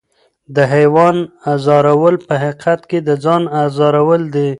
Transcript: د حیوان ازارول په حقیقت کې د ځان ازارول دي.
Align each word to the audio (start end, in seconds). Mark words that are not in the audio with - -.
د 0.55 0.57
حیوان 0.73 1.17
ازارول 1.53 2.15
په 2.27 2.33
حقیقت 2.43 2.79
کې 2.89 2.99
د 3.07 3.09
ځان 3.23 3.43
ازارول 3.63 4.21
دي. 4.35 4.49